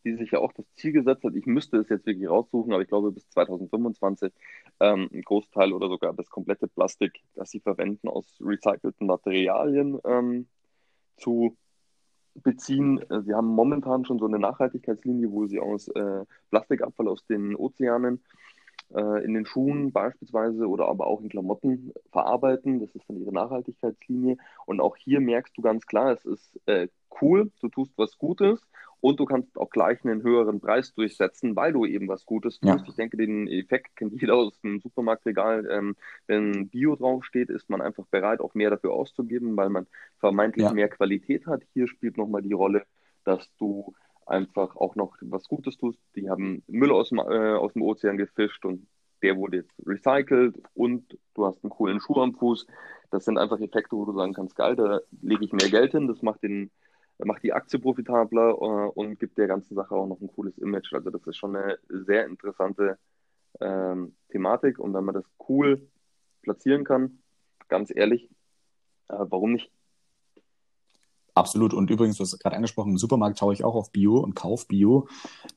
[0.04, 2.82] die sich ja auch das Ziel gesetzt hat, ich müsste es jetzt wirklich raussuchen, aber
[2.82, 4.32] ich glaube bis 2025
[4.80, 10.48] ähm, ein Großteil oder sogar das komplette Plastik, das sie verwenden, aus recycelten Materialien ähm,
[11.18, 11.58] zu
[12.36, 13.00] beziehen.
[13.10, 17.56] Äh, sie haben momentan schon so eine Nachhaltigkeitslinie, wo sie aus äh, Plastikabfall aus den
[17.56, 18.24] Ozeanen
[18.94, 22.80] äh, in den Schuhen beispielsweise oder aber auch in Klamotten verarbeiten.
[22.80, 24.38] Das ist dann ihre Nachhaltigkeitslinie.
[24.66, 26.88] Und auch hier merkst du ganz klar, es ist äh,
[27.22, 28.62] cool, du tust was Gutes
[29.00, 32.84] und du kannst auch gleich einen höheren Preis durchsetzen, weil du eben was Gutes tust.
[32.84, 32.86] Ja.
[32.88, 35.68] Ich denke, den Effekt kennt jeder aus dem Supermarktregal.
[35.70, 35.96] Ähm,
[36.26, 39.88] wenn Bio draufsteht, ist man einfach bereit, auch mehr dafür auszugeben, weil man
[40.20, 40.74] vermeintlich ja.
[40.74, 41.62] mehr Qualität hat.
[41.74, 42.84] Hier spielt nochmal die Rolle,
[43.24, 43.94] dass du
[44.28, 46.00] einfach auch noch was Gutes tust.
[46.16, 48.88] Die haben Müll aus dem, äh, aus dem Ozean gefischt und
[49.24, 52.68] der wurde jetzt recycelt und du hast einen coolen Schuh am Fuß.
[53.10, 56.08] Das sind einfach Effekte, wo du sagen kannst, geil, da lege ich mehr Geld hin,
[56.08, 56.72] das macht den
[57.26, 60.94] macht die Aktie profitabler äh, und gibt der ganzen Sache auch noch ein cooles Image.
[60.94, 63.00] Also das ist schon eine sehr interessante
[63.60, 65.90] ähm, Thematik und wenn man das cool
[66.44, 67.24] platzieren kann,
[67.70, 68.30] ganz ehrlich,
[69.10, 69.72] äh, warum nicht?
[71.38, 71.76] Absolut.
[71.76, 74.66] Und übrigens, du hast gerade angesprochen, im Supermarkt schaue ich auch auf Bio und kaufe
[74.68, 75.08] Bio.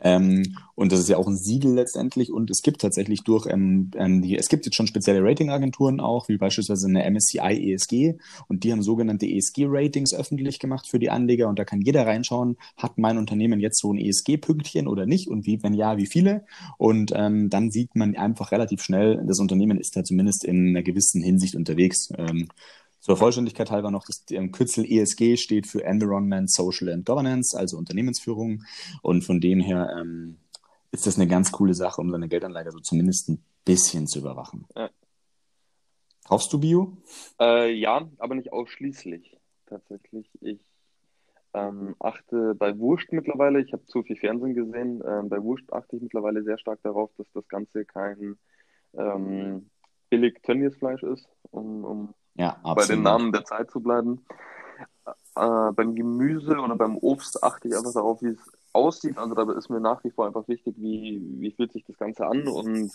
[0.03, 2.31] Ähm, und das ist ja auch ein Siegel letztendlich.
[2.31, 6.29] Und es gibt tatsächlich durch, ähm, ähm die, es gibt jetzt schon spezielle Ratingagenturen auch,
[6.29, 8.19] wie beispielsweise eine MSCI ESG.
[8.47, 11.49] Und die haben sogenannte ESG-Ratings öffentlich gemacht für die Anleger.
[11.49, 15.29] Und da kann jeder reinschauen, hat mein Unternehmen jetzt so ein ESG-Pünktchen oder nicht?
[15.29, 16.45] Und wie, wenn ja, wie viele?
[16.77, 20.83] Und ähm, dann sieht man einfach relativ schnell, das Unternehmen ist da zumindest in einer
[20.83, 22.13] gewissen Hinsicht unterwegs.
[23.01, 27.79] Zur Vollständigkeit halber noch, das ähm, Kürzel ESG steht für Environment, Social and Governance, also
[27.79, 28.63] Unternehmensführung.
[29.03, 30.37] Und von dem her ähm,
[30.93, 34.67] ist das eine ganz coole Sache, um seine Geldanlage so zumindest ein bisschen zu überwachen.
[34.77, 34.91] Ja.
[36.29, 36.97] Kaufst du Bio?
[37.41, 39.37] Äh, ja, aber nicht ausschließlich
[39.67, 40.31] tatsächlich.
[40.41, 40.61] Ich
[41.55, 45.97] ähm, achte bei Wurst mittlerweile, ich habe zu viel Fernsehen gesehen, ähm, bei Wurst achte
[45.97, 48.37] ich mittlerweile sehr stark darauf, dass das Ganze kein
[48.95, 49.71] ähm,
[50.11, 54.25] billig Tönniesfleisch ist, um, um ja, bei den Namen der Zeit zu bleiben.
[55.07, 58.41] Äh, beim Gemüse oder beim Obst achte ich einfach darauf, wie es
[58.73, 59.19] aussieht.
[59.19, 62.27] Also da ist mir nach wie vor einfach wichtig, wie, wie fühlt sich das Ganze
[62.27, 62.91] an und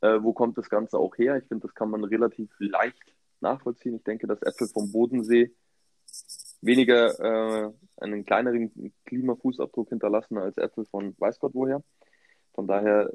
[0.00, 1.36] äh, wo kommt das Ganze auch her.
[1.36, 3.96] Ich finde, das kann man relativ leicht nachvollziehen.
[3.96, 5.52] Ich denke, dass Äpfel vom Bodensee
[6.62, 11.82] weniger äh, einen kleineren Klimafußabdruck hinterlassen als Äpfel von weiß Gott woher.
[12.54, 13.10] Von daher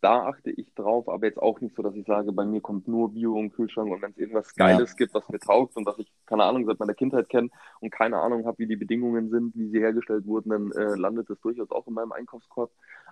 [0.00, 2.88] da achte ich drauf, aber jetzt auch nicht so, dass ich sage, bei mir kommt
[2.88, 4.96] nur Bio im Kühlschrank und wenn es irgendwas Geiles ja.
[4.96, 8.18] gibt, was mir taugt und was ich, keine Ahnung, seit meiner Kindheit kenne und keine
[8.18, 11.70] Ahnung habe, wie die Bedingungen sind, wie sie hergestellt wurden, dann äh, landet das durchaus
[11.70, 12.70] auch in meinem Einkaufskorb.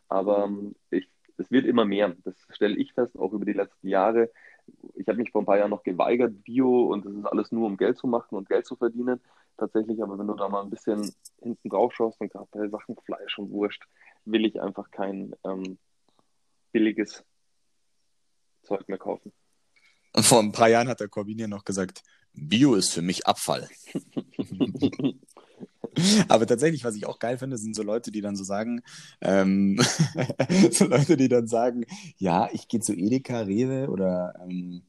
[0.08, 2.16] Aber ähm, ich, es wird immer mehr.
[2.24, 4.30] Das stelle ich fest, auch über die letzten Jahre.
[4.94, 7.66] Ich habe mich vor ein paar Jahren noch geweigert, Bio und das ist alles nur,
[7.66, 9.20] um Geld zu machen und Geld zu verdienen.
[9.58, 12.96] Tatsächlich, aber wenn du da mal ein bisschen hinten drauf schaust und gerade bei Sachen
[13.04, 13.80] Fleisch und Wurst,
[14.24, 15.78] will ich einfach kein ähm,
[16.70, 17.24] billiges
[18.62, 19.32] Zeug mehr kaufen.
[20.14, 23.68] Vor ein paar Jahren hat der Corbin ja noch gesagt, Bio ist für mich Abfall.
[26.28, 28.82] Aber tatsächlich, was ich auch geil finde, sind so Leute, die dann so sagen,
[29.20, 29.80] ähm,
[30.70, 31.84] so Leute, die dann sagen,
[32.16, 34.84] ja, ich gehe zu Edeka, Rewe oder ähm,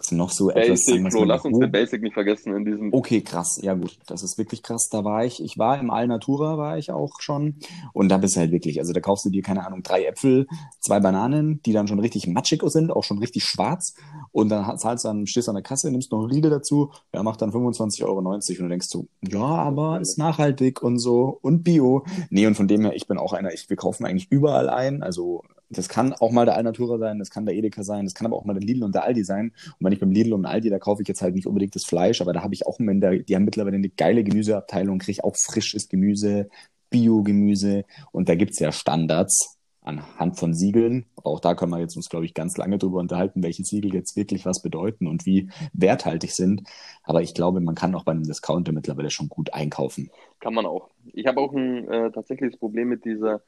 [0.00, 2.92] was noch so Basic, etwas sagen, Bro, lass uns den Basic nicht vergessen in diesem.
[2.92, 3.58] Okay, krass.
[3.62, 3.98] Ja, gut.
[4.06, 4.88] Das ist wirklich krass.
[4.90, 7.56] Da war ich, ich war im Alnatura, war ich auch schon.
[7.92, 10.46] Und da bist du halt wirklich, also da kaufst du dir, keine Ahnung, drei Äpfel,
[10.80, 13.94] zwei Bananen, die dann schon richtig matschig sind, auch schon richtig schwarz.
[14.32, 16.90] Und dann zahlst du dann, stehst du an der Kasse, nimmst noch einen Riegel dazu,
[17.14, 18.18] ja, macht dann 25,90 Euro.
[18.18, 22.04] Und du denkst so, ja, aber ist nachhaltig und so und bio.
[22.30, 25.02] Nee, und von dem her, ich bin auch einer, ich, wir kaufen eigentlich überall ein.
[25.02, 28.26] Also das kann auch mal der Alnatura sein, das kann der Edeka sein, das kann
[28.26, 29.52] aber auch mal der Lidl und der Aldi sein.
[29.78, 31.84] Und wenn ich beim Lidl und Aldi, da kaufe ich jetzt halt nicht unbedingt das
[31.84, 35.36] Fleisch, aber da habe ich auch, der, die haben mittlerweile eine geile Gemüseabteilung, kriege auch
[35.36, 36.48] frisches Gemüse,
[36.90, 41.06] Bio-Gemüse und da gibt's ja Standards anhand von Siegeln.
[41.22, 44.16] Auch da können wir jetzt uns, glaube ich, ganz lange drüber unterhalten, welche Siegel jetzt
[44.16, 46.62] wirklich was bedeuten und wie werthaltig sind.
[47.02, 50.10] Aber ich glaube, man kann auch bei einem Discounter mittlerweile schon gut einkaufen.
[50.40, 50.90] Kann man auch.
[51.12, 53.42] Ich habe auch ein äh, tatsächliches Problem mit dieser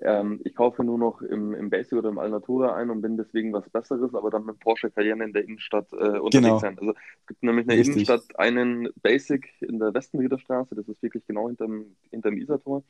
[0.00, 3.52] ähm, ich kaufe nur noch im, im Basic oder im Alnatura ein und bin deswegen
[3.52, 6.58] was Besseres, aber dann mit Porsche Cayenne in der Innenstadt äh, unterwegs genau.
[6.58, 6.78] sein.
[6.78, 7.94] Also es gibt nämlich in der Richtig.
[7.94, 12.84] Innenstadt einen Basic in der Westenriederstraße, das ist wirklich genau hinterm, hinterm Isartor.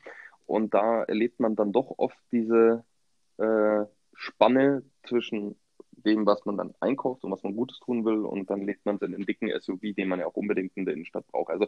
[0.45, 2.83] Und da erlebt man dann doch oft diese
[3.37, 5.55] äh, Spanne zwischen
[5.91, 8.95] dem, was man dann einkauft und was man Gutes tun will, und dann legt man
[8.95, 11.49] es in einen dicken SUV, den man ja auch unbedingt in der Innenstadt braucht.
[11.49, 11.67] Also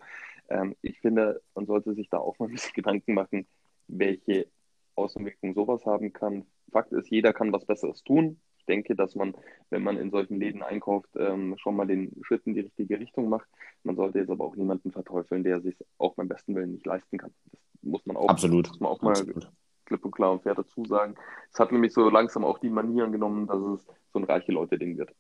[0.50, 3.48] ähm, ich finde, man sollte sich da auch mal ein bisschen Gedanken machen,
[3.88, 4.48] welche
[4.96, 6.46] Außenwirkung sowas haben kann.
[6.72, 8.40] Fakt ist, jeder kann was Besseres tun.
[8.58, 9.34] Ich denke, dass man,
[9.70, 13.28] wenn man in solchen Läden einkauft, ähm, schon mal den Schritt in die richtige Richtung
[13.28, 13.48] macht.
[13.84, 17.18] Man sollte jetzt aber auch niemanden verteufeln, der sich auch beim besten Willen nicht leisten
[17.18, 17.34] kann.
[17.52, 18.68] Das muss man auch, Absolut.
[18.70, 19.50] Muss man auch mal Absolut.
[19.86, 21.16] klipp und klar und fair dazu sagen.
[21.52, 24.98] Es hat nämlich so langsam auch die Manieren genommen, dass es so ein reiche Leute-Ding
[24.98, 25.12] wird.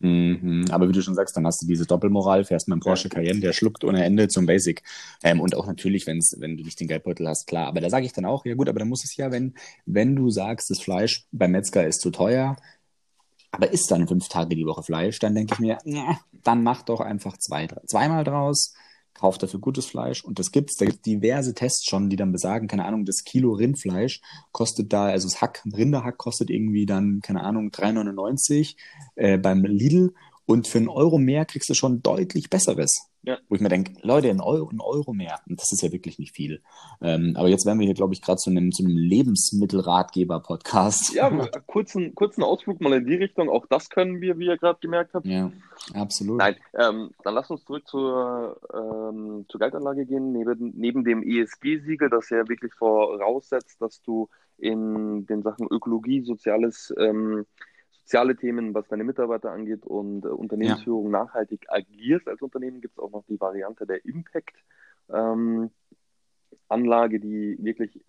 [0.00, 3.08] Mhm, aber wie du schon sagst, dann hast du diese Doppelmoral, fährst mit dem Porsche
[3.08, 4.82] Cayenne, der schluckt ohne Ende zum Basic.
[5.24, 7.66] Ähm, und auch natürlich, wenn's, wenn du nicht den Geldbeutel hast, klar.
[7.66, 9.54] Aber da sage ich dann auch, ja gut, aber dann muss es ja, wenn,
[9.86, 12.56] wenn du sagst, das Fleisch beim Metzger ist zu teuer,
[13.50, 16.82] aber isst dann fünf Tage die Woche Fleisch, dann denke ich mir, ja, dann mach
[16.82, 18.74] doch einfach zwei, drei, zweimal draus,
[19.18, 20.76] kauf dafür gutes Fleisch und das gibt's.
[20.76, 24.20] Da gibt diverse Tests schon, die dann besagen, keine Ahnung, das Kilo Rindfleisch
[24.52, 28.76] kostet da, also das Hack, Rinderhack kostet irgendwie dann, keine Ahnung, 3,99
[29.16, 30.14] äh, beim Lidl
[30.46, 33.07] und für einen Euro mehr kriegst du schon deutlich besseres.
[33.22, 33.38] Ja.
[33.48, 35.38] Wo ich mir denke, Leute, ein Euro, ein Euro mehr.
[35.48, 36.62] Und das ist ja wirklich nicht viel.
[37.02, 41.12] Ähm, aber jetzt wären wir hier, glaube ich, gerade zu einem, zu einem Lebensmittelratgeber-Podcast.
[41.14, 41.30] Ja,
[41.66, 43.50] kurzen, kurzen Ausflug mal in die Richtung.
[43.50, 45.26] Auch das können wir, wie ihr gerade gemerkt habt.
[45.26, 45.50] Ja,
[45.94, 46.38] absolut.
[46.38, 50.32] Nein, ähm, dann lass uns zurück zur, ähm, zur Geldanlage gehen.
[50.32, 54.28] Neben, neben dem ESG-Siegel, das ja wirklich voraussetzt, dass du
[54.58, 57.46] in den Sachen Ökologie, Soziales, ähm,
[58.08, 61.24] soziale Themen, was deine Mitarbeiter angeht und äh, Unternehmensführung ja.
[61.24, 65.70] nachhaltig agierst als Unternehmen, gibt es auch noch die Variante der Impact-Anlage,
[67.16, 68.00] ähm, die wirklich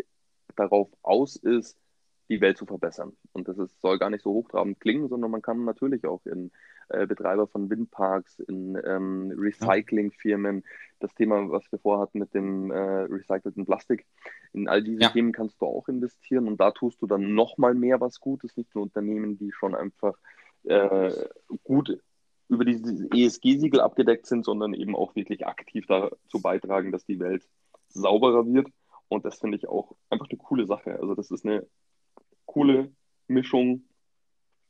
[0.55, 1.77] darauf aus ist,
[2.29, 3.11] die Welt zu verbessern.
[3.33, 6.53] Und das ist, soll gar nicht so hochtrabend klingen, sondern man kann natürlich auch in
[6.89, 10.63] äh, Betreiber von Windparks, in ähm, Recyclingfirmen,
[10.99, 14.05] das Thema, was wir vorhatten mit dem äh, recycelten Plastik,
[14.53, 15.09] in all diese ja.
[15.09, 18.73] Themen kannst du auch investieren und da tust du dann nochmal mehr was Gutes, nicht
[18.75, 20.15] nur Unternehmen, die schon einfach
[20.63, 21.11] äh,
[21.63, 21.99] gut
[22.49, 27.47] über dieses ESG-Siegel abgedeckt sind, sondern eben auch wirklich aktiv dazu beitragen, dass die Welt
[27.89, 28.67] sauberer wird.
[29.07, 30.99] Und das finde ich auch einfach eine coole Sache.
[30.99, 31.67] Also das ist eine
[32.45, 32.91] coole
[33.27, 33.83] Mischung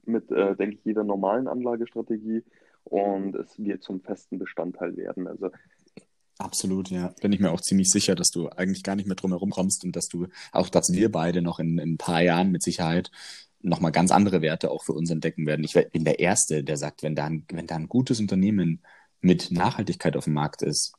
[0.05, 2.43] mit, äh, denke ich, jeder normalen Anlagestrategie
[2.83, 5.27] und es wird zum festen Bestandteil werden.
[5.27, 5.49] Also
[6.39, 7.13] Absolut, ja.
[7.21, 9.83] Bin ich mir auch ziemlich sicher, dass du eigentlich gar nicht mehr drum herum kommst
[9.83, 13.11] und dass du, auch dass wir beide noch in, in ein paar Jahren mit Sicherheit
[13.61, 15.65] nochmal ganz andere Werte auch für uns entdecken werden.
[15.65, 18.81] Ich bin der Erste, der sagt, wenn da ein, wenn da ein gutes Unternehmen
[19.19, 20.93] mit Nachhaltigkeit auf dem Markt ist,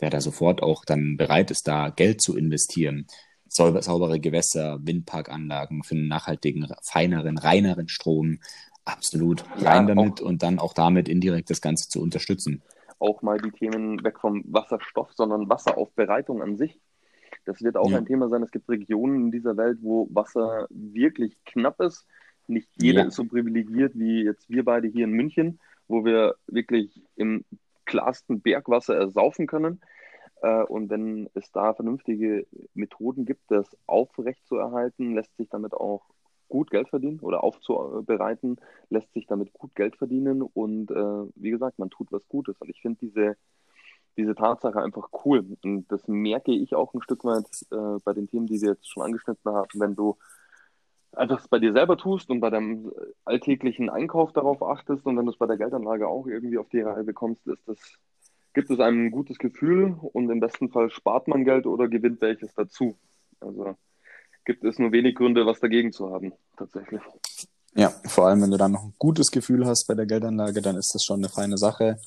[0.00, 3.06] der da sofort auch dann bereit ist, da Geld zu investieren,
[3.48, 8.38] saubere Gewässer, Windparkanlagen für einen nachhaltigen, feineren, reineren Strom.
[8.84, 9.44] Absolut.
[9.56, 12.62] Rein ja, damit und dann auch damit indirekt das Ganze zu unterstützen.
[12.98, 16.78] Auch mal die Themen weg vom Wasserstoff, sondern Wasseraufbereitung an sich.
[17.44, 17.98] Das wird auch ja.
[17.98, 18.42] ein Thema sein.
[18.42, 22.06] Es gibt Regionen in dieser Welt, wo Wasser wirklich knapp ist.
[22.46, 23.08] Nicht jeder ja.
[23.08, 27.44] ist so privilegiert wie jetzt wir beide hier in München, wo wir wirklich im
[27.84, 29.80] klarsten Bergwasser ersaufen können.
[30.46, 36.04] Äh, und wenn es da vernünftige Methoden gibt, das aufrechtzuerhalten, lässt sich damit auch
[36.48, 38.56] gut Geld verdienen oder aufzubereiten,
[38.88, 40.42] lässt sich damit gut Geld verdienen.
[40.42, 42.56] Und äh, wie gesagt, man tut was Gutes.
[42.60, 43.36] Und ich finde diese,
[44.16, 45.44] diese Tatsache einfach cool.
[45.64, 48.88] Und das merke ich auch ein Stück weit äh, bei den Themen, die wir jetzt
[48.88, 49.80] schon angeschnitten haben.
[49.80, 50.16] Wenn du
[51.12, 52.92] einfach es bei dir selber tust und bei deinem
[53.24, 56.82] alltäglichen Einkauf darauf achtest und wenn du es bei der Geldanlage auch irgendwie auf die
[56.82, 57.98] Reihe bekommst, ist das
[58.56, 62.22] gibt es einem ein gutes Gefühl und im besten Fall spart man Geld oder gewinnt
[62.22, 62.96] welches dazu.
[63.38, 63.76] Also
[64.46, 67.02] gibt es nur wenig Gründe, was dagegen zu haben, tatsächlich.
[67.74, 70.76] Ja, vor allem, wenn du dann noch ein gutes Gefühl hast bei der Geldanlage, dann
[70.76, 71.98] ist das schon eine feine Sache.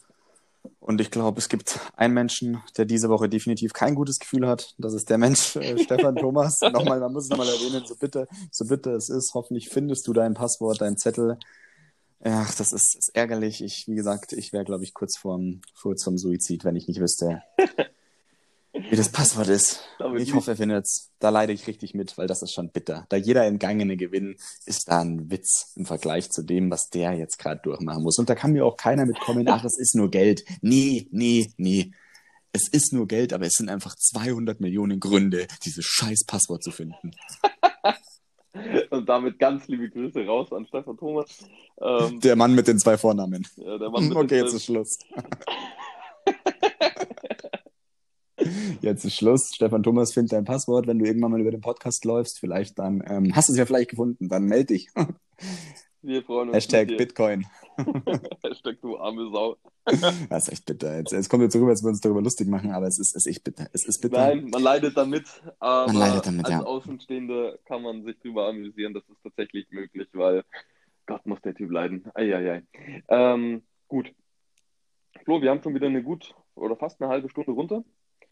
[0.79, 4.73] Und ich glaube, es gibt einen Menschen, der diese Woche definitiv kein gutes Gefühl hat.
[4.79, 6.61] Das ist der Mensch, äh, Stefan Thomas.
[6.61, 9.35] nochmal, man muss es nochmal erwähnen, so bitte, so bitte es ist.
[9.35, 11.37] Hoffentlich findest du dein Passwort, dein Zettel.
[12.23, 13.63] Ja, das ist, ist ärgerlich.
[13.63, 16.99] Ich, wie gesagt, ich wäre, glaube ich, kurz vorm, kurz vorm Suizid, wenn ich nicht
[16.99, 17.43] wüsste,
[18.73, 19.81] wie das Passwort ist.
[20.17, 21.11] Ich hoffe, er findet es.
[21.19, 23.05] Da leide ich richtig mit, weil das ist schon bitter.
[23.07, 27.39] Da jeder entgangene Gewinn ist da ein Witz im Vergleich zu dem, was der jetzt
[27.39, 28.19] gerade durchmachen muss.
[28.19, 30.43] Und da kann mir auch keiner mitkommen, ach, es ist nur Geld.
[30.61, 31.91] Nee, nee, nee.
[32.51, 36.71] Es ist nur Geld, aber es sind einfach 200 Millionen Gründe, dieses scheiß Passwort zu
[36.71, 37.11] finden.
[38.89, 41.45] Und damit ganz liebe Grüße raus an Stefan Thomas.
[41.79, 43.45] Ähm, der Mann mit den zwei Vornamen.
[43.57, 43.75] Ja,
[44.15, 44.97] okay, jetzt ist Schluss.
[48.81, 49.51] jetzt ist Schluss.
[49.53, 50.87] Stefan Thomas findet dein Passwort.
[50.87, 53.65] Wenn du irgendwann mal über den Podcast läufst, vielleicht dann, ähm, hast du es ja
[53.65, 54.89] vielleicht gefunden, dann melde dich.
[56.01, 56.55] Wir freuen uns.
[56.55, 57.45] Hashtag Bitcoin.
[58.43, 59.57] Hashtag du arme Sau.
[60.29, 60.97] Das ist echt bitter.
[60.97, 63.15] Jetzt, jetzt kommt jetzt rüber, als würden wir uns darüber lustig machen, aber es ist,
[63.15, 63.67] es ist echt bitter.
[63.73, 64.27] Es ist bitter.
[64.27, 65.25] Nein, man leidet damit,
[65.59, 66.63] man leidet damit, als ja.
[66.63, 68.93] Außenstehende kann man sich drüber amüsieren.
[68.93, 70.43] Das ist tatsächlich möglich, weil
[71.05, 72.05] Gott muss der Typ leiden.
[72.13, 72.63] Eieiei.
[73.07, 74.13] Ähm, gut.
[75.23, 77.83] Flo, wir haben schon wieder eine gut oder fast eine halbe Stunde runter.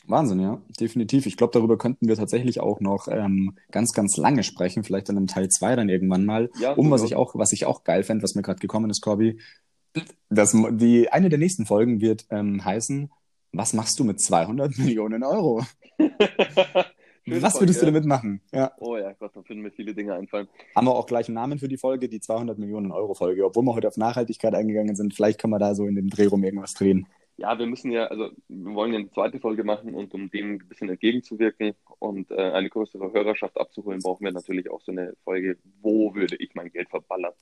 [0.08, 1.26] Wahnsinn, ja, definitiv.
[1.26, 5.18] Ich glaube, darüber könnten wir tatsächlich auch noch ähm, ganz, ganz lange sprechen, vielleicht dann
[5.18, 6.50] im Teil 2 dann irgendwann mal.
[6.60, 9.02] Ja, um was ich auch, was ich auch geil fände, was mir gerade gekommen ist,
[9.02, 9.40] Corby,
[10.30, 13.12] das, die, eine der nächsten Folgen wird ähm, heißen,
[13.52, 15.64] was machst du mit 200 Millionen Euro?
[17.28, 17.92] Was Folge, würdest du ja.
[17.92, 18.42] damit machen?
[18.54, 18.72] Ja.
[18.80, 20.48] Oh ja, Gott, da würden mir viele Dinge einfallen.
[20.74, 23.46] Haben wir auch gleich einen Namen für die Folge, die 200 Millionen Euro Folge.
[23.46, 26.28] Obwohl wir heute auf Nachhaltigkeit eingegangen sind, vielleicht kann man da so in dem Dreh
[26.28, 27.06] rum irgendwas drehen.
[27.38, 30.56] Ja, wir müssen ja, also wir wollen ja eine zweite Folge machen und um dem
[30.56, 35.14] ein bisschen entgegenzuwirken und äh, eine größere Hörerschaft abzuholen, brauchen wir natürlich auch so eine
[35.24, 37.34] Folge, wo würde ich mein Geld verballern?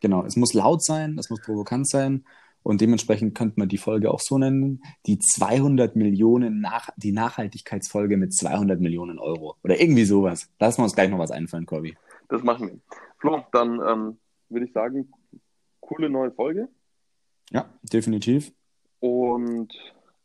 [0.00, 2.24] Genau, es muss laut sein, es muss provokant sein
[2.64, 8.16] und dementsprechend könnte man die Folge auch so nennen, die 200 Millionen, nach, die Nachhaltigkeitsfolge
[8.16, 10.50] mit 200 Millionen Euro oder irgendwie sowas.
[10.58, 11.96] Lassen wir uns gleich noch was einfallen, Corby.
[12.28, 12.80] Das machen wir.
[13.18, 15.08] Flo, dann ähm, würde ich sagen,
[15.78, 16.68] coole neue Folge
[17.52, 18.52] Ja, definitiv.
[19.06, 19.72] Und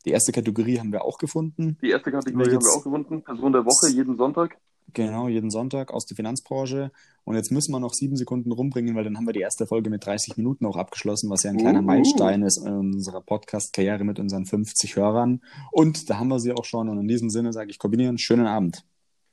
[0.04, 1.78] Die erste Kategorie haben wir auch gefunden.
[1.80, 3.22] die erste Kategorie Jetzt- haben wir auch gefunden.
[3.22, 4.56] Person der Woche, jeden Sonntag.
[4.94, 6.90] Genau, jeden Sonntag aus der Finanzbranche.
[7.24, 9.88] Und jetzt müssen wir noch sieben Sekunden rumbringen, weil dann haben wir die erste Folge
[9.88, 11.82] mit 30 Minuten auch abgeschlossen, was ja ein kleiner Uh.
[11.84, 15.40] Meilenstein ist in unserer Podcast-Karriere mit unseren 50 Hörern.
[15.70, 16.88] Und da haben wir sie auch schon.
[16.90, 18.84] Und in diesem Sinne sage ich kombinieren, schönen Abend.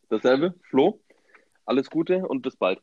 [0.10, 1.02] Dasselbe, Flo.
[1.66, 2.80] Alles Gute und bis bald.